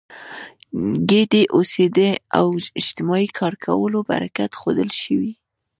[1.09, 2.09] ګډې اوسېدا
[2.39, 2.47] او
[2.79, 5.31] اجتماعي کار کولو برکت ښودل شوی.